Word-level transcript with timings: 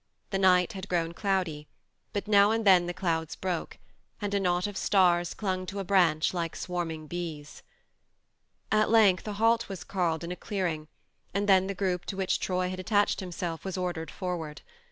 The 0.31 0.39
night 0.39 0.73
had 0.73 0.89
grown 0.89 1.13
cloudy, 1.13 1.67
but 2.11 2.27
now 2.27 2.49
and 2.49 2.65
then 2.65 2.87
the 2.87 2.91
clouds 2.95 3.35
broke, 3.35 3.77
and 4.19 4.33
a 4.33 4.39
knot 4.39 4.65
of 4.65 4.75
stars 4.75 5.35
clung 5.35 5.67
to 5.67 5.77
a 5.77 5.83
branch 5.83 6.33
like 6.33 6.55
swarming 6.55 7.05
bees. 7.05 7.61
At 8.71 8.89
length 8.89 9.27
a 9.27 9.33
halt 9.33 9.69
was 9.69 9.83
called 9.83 10.23
in 10.23 10.31
a 10.31 10.35
clearing, 10.35 10.87
and 11.35 11.47
then 11.47 11.67
the 11.67 11.75
group 11.75 12.05
to 12.05 12.17
which 12.17 12.39
Troy 12.39 12.67
had 12.71 12.79
attached 12.79 13.19
himself 13.19 13.63
was 13.63 13.77
ordered 13.77 14.09
forward. 14.09 14.63